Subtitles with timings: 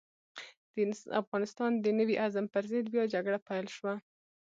[0.73, 0.77] د
[1.21, 3.93] افغانستان د نوي عزم پر ضد بيا جګړه پيل شوه.